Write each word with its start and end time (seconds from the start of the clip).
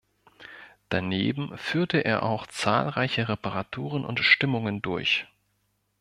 Daneben 0.89 1.55
führte 1.59 1.99
er 1.99 2.23
auch 2.23 2.47
zahlreiche 2.47 3.29
Reparaturen 3.29 4.03
und 4.03 4.19
Stimmungen 4.21 4.81
durch. 4.81 5.27